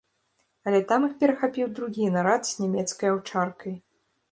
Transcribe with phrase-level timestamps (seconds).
[0.71, 3.79] Але там іх перахапіў другі нарад з нямецкай аўчаркай.